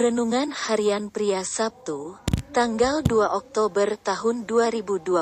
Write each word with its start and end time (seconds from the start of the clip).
Renungan 0.00 0.48
Harian 0.56 1.12
Pria 1.12 1.44
Sabtu, 1.44 2.16
tanggal 2.56 3.04
2 3.04 3.20
Oktober 3.36 4.00
tahun 4.00 4.48
2021 4.48 5.12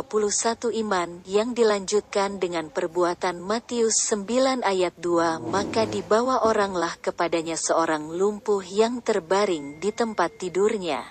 Iman 0.71 1.19
yang 1.27 1.51
dilanjutkan 1.51 2.39
dengan 2.39 2.71
perbuatan 2.71 3.43
Matius 3.43 3.99
9 4.07 4.63
ayat 4.63 4.95
2 5.03 5.51
Maka 5.51 5.83
dibawa 5.83 6.47
oranglah 6.47 6.95
kepadanya 7.03 7.59
seorang 7.59 8.07
lumpuh 8.15 8.63
yang 8.63 9.03
terbaring 9.03 9.83
di 9.83 9.91
tempat 9.91 10.39
tidurnya. 10.39 11.03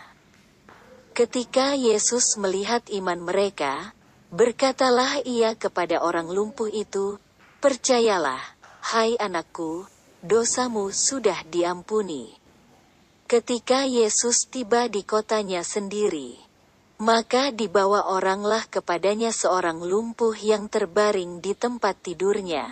Ketika 1.12 1.76
Yesus 1.76 2.40
melihat 2.40 2.88
iman 2.88 3.20
mereka, 3.20 3.92
berkatalah 4.32 5.20
ia 5.28 5.60
kepada 5.60 6.00
orang 6.08 6.32
lumpuh 6.32 6.72
itu, 6.72 7.20
Percayalah, 7.60 8.40
hai 8.96 9.20
anakku, 9.20 9.84
dosamu 10.24 10.88
sudah 10.96 11.44
diampuni. 11.52 12.46
Ketika 13.28 13.84
Yesus 13.84 14.47
tiba 14.47 14.88
di 14.88 15.04
kotanya 15.04 15.60
sendiri, 15.60 16.39
maka 16.96 17.52
dibawa 17.52 18.07
oranglah 18.07 18.64
kepadanya 18.71 19.36
seorang 19.36 19.83
lumpuh 19.83 20.32
yang 20.39 20.71
terbaring 20.71 21.43
di 21.43 21.52
tempat 21.52 22.00
tidurnya. 22.07 22.71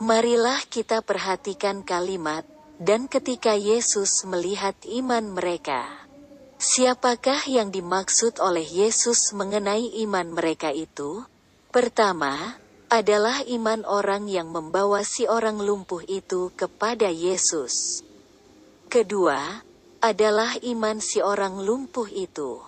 Marilah 0.00 0.64
kita 0.64 1.04
perhatikan 1.04 1.84
kalimat, 1.84 2.48
dan 2.80 3.04
ketika 3.04 3.52
Yesus 3.52 4.24
melihat 4.24 4.72
iman 4.88 5.28
mereka. 5.28 5.84
Siapakah 6.56 7.44
yang 7.44 7.68
dimaksud 7.68 8.40
oleh 8.40 8.64
Yesus 8.64 9.36
mengenai 9.36 9.92
iman 10.08 10.32
mereka 10.32 10.72
itu? 10.72 11.20
Pertama, 11.68 12.56
adalah 12.88 13.44
iman 13.44 13.84
orang 13.84 14.24
yang 14.24 14.48
membawa 14.48 15.04
si 15.04 15.28
orang 15.28 15.60
lumpuh 15.60 16.00
itu 16.08 16.48
kepada 16.56 17.12
Yesus. 17.12 18.00
Kedua, 18.88 19.68
adalah 20.02 20.58
iman 20.66 20.98
si 20.98 21.22
orang 21.22 21.62
lumpuh 21.62 22.10
itu. 22.10 22.58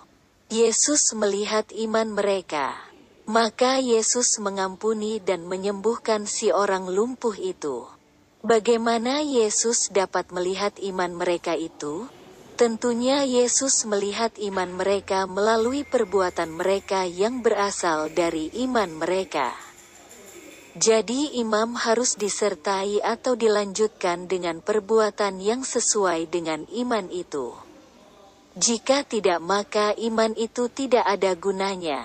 Yesus 0.47 1.11
melihat 1.11 1.67
iman 1.75 2.15
mereka. 2.15 2.79
Maka 3.27 3.83
Yesus 3.83 4.39
mengampuni 4.39 5.19
dan 5.19 5.43
menyembuhkan 5.43 6.23
si 6.23 6.55
orang 6.55 6.87
lumpuh 6.87 7.35
itu. 7.35 7.83
Bagaimana 8.39 9.19
Yesus 9.25 9.91
dapat 9.91 10.31
melihat 10.31 10.79
iman 10.79 11.11
mereka 11.11 11.59
itu? 11.59 12.07
Tentunya 12.55 13.27
Yesus 13.27 13.83
melihat 13.83 14.31
iman 14.39 14.71
mereka 14.71 15.27
melalui 15.27 15.83
perbuatan 15.83 16.55
mereka 16.55 17.03
yang 17.03 17.43
berasal 17.43 18.07
dari 18.13 18.47
iman 18.63 18.95
mereka. 18.95 19.64
Jadi 20.75 21.39
imam 21.39 21.79
harus 21.79 22.19
disertai 22.19 22.99
atau 22.99 23.39
dilanjutkan 23.39 24.27
dengan 24.27 24.59
perbuatan 24.59 25.39
yang 25.39 25.63
sesuai 25.63 26.27
dengan 26.27 26.67
iman 26.67 27.07
itu. 27.07 27.55
Jika 28.59 29.07
tidak 29.07 29.39
maka 29.39 29.95
iman 29.95 30.35
itu 30.35 30.67
tidak 30.67 31.07
ada 31.07 31.31
gunanya. 31.31 32.03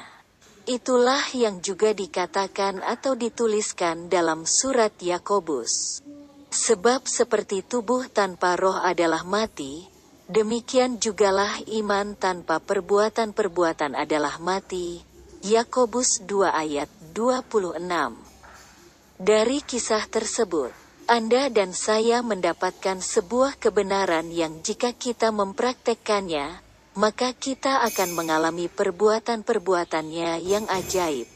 Itulah 0.71 1.19
yang 1.35 1.59
juga 1.59 1.91
dikatakan 1.91 2.79
atau 2.87 3.19
dituliskan 3.19 4.07
dalam 4.07 4.47
surat 4.47 4.95
Yakobus. 5.03 5.99
Sebab 6.55 7.11
seperti 7.11 7.67
tubuh 7.67 8.07
tanpa 8.07 8.55
roh 8.55 8.79
adalah 8.79 9.27
mati, 9.27 9.83
demikian 10.31 11.03
jugalah 11.03 11.59
iman 11.75 12.15
tanpa 12.15 12.63
perbuatan-perbuatan 12.63 13.99
adalah 13.99 14.39
mati. 14.39 15.03
Yakobus 15.43 16.23
2 16.23 16.55
ayat 16.55 16.87
26 17.19 18.30
dari 19.21 19.61
kisah 19.61 20.09
tersebut, 20.09 20.73
Anda 21.05 21.53
dan 21.53 21.77
saya 21.77 22.25
mendapatkan 22.25 23.05
sebuah 23.05 23.61
kebenaran 23.61 24.33
yang 24.33 24.65
jika 24.65 24.97
kita 24.97 25.29
mempraktekkannya, 25.29 26.65
maka 26.97 27.37
kita 27.37 27.85
akan 27.85 28.17
mengalami 28.17 28.73
perbuatan-perbuatannya 28.73 30.41
yang 30.41 30.65
ajaib. 30.73 31.29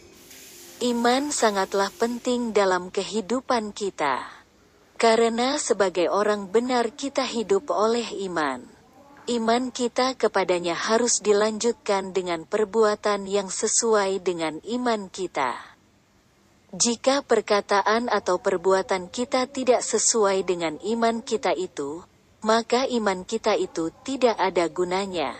Iman 0.81 1.29
sangatlah 1.29 1.93
penting 1.93 2.57
dalam 2.57 2.89
kehidupan 2.89 3.77
kita. 3.77 4.33
Karena 4.97 5.61
sebagai 5.61 6.09
orang 6.09 6.49
benar 6.49 6.89
kita 6.97 7.29
hidup 7.29 7.69
oleh 7.69 8.09
iman. 8.25 8.65
Iman 9.29 9.69
kita 9.69 10.17
kepadanya 10.17 10.73
harus 10.73 11.21
dilanjutkan 11.21 12.17
dengan 12.17 12.49
perbuatan 12.49 13.29
yang 13.29 13.53
sesuai 13.53 14.25
dengan 14.25 14.65
iman 14.65 15.13
kita. 15.13 15.74
Jika 16.75 17.23
perkataan 17.23 18.11
atau 18.11 18.43
perbuatan 18.43 19.07
kita 19.07 19.47
tidak 19.47 19.79
sesuai 19.79 20.43
dengan 20.43 20.75
iman 20.83 21.23
kita 21.23 21.55
itu, 21.55 22.03
maka 22.43 22.83
iman 22.91 23.23
kita 23.23 23.55
itu 23.55 23.95
tidak 24.03 24.35
ada 24.35 24.67
gunanya. 24.67 25.39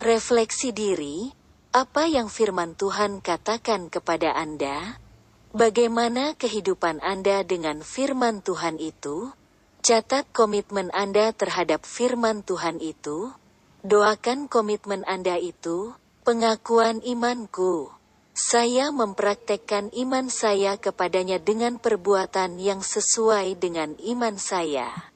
Refleksi 0.00 0.72
diri, 0.72 1.28
apa 1.76 2.08
yang 2.08 2.32
firman 2.32 2.72
Tuhan 2.72 3.20
katakan 3.20 3.92
kepada 3.92 4.32
Anda? 4.32 4.96
Bagaimana 5.52 6.32
kehidupan 6.32 7.04
Anda 7.04 7.44
dengan 7.44 7.84
firman 7.84 8.40
Tuhan 8.40 8.80
itu? 8.80 9.36
Catat 9.84 10.32
komitmen 10.32 10.88
Anda 10.96 11.36
terhadap 11.36 11.84
firman 11.84 12.40
Tuhan 12.40 12.80
itu. 12.80 13.36
Doakan 13.84 14.48
komitmen 14.48 15.04
Anda 15.04 15.36
itu, 15.36 15.92
pengakuan 16.24 17.04
imanku. 17.04 18.01
Saya 18.32 18.88
mempraktekkan 18.88 19.92
iman 19.92 20.32
saya 20.32 20.80
kepadanya 20.80 21.36
dengan 21.36 21.76
perbuatan 21.76 22.56
yang 22.56 22.80
sesuai 22.80 23.60
dengan 23.60 23.92
iman 24.00 24.40
saya. 24.40 25.11